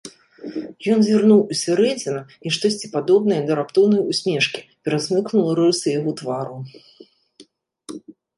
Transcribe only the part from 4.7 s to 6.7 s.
перасмыкнула рысы яго твару.